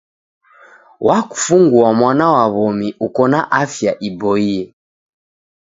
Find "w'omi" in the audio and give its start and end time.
2.53-2.89